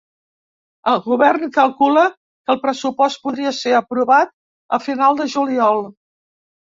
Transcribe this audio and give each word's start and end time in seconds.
El 0.91 0.99
govern 1.07 1.49
calcula 1.57 2.05
que 2.15 2.51
el 2.53 2.57
pressupost 2.63 3.21
podria 3.27 3.51
ser 3.57 3.73
aprovat 3.81 4.33
a 4.79 4.81
final 4.87 5.21
de 5.21 5.29
juliol. 5.35 5.85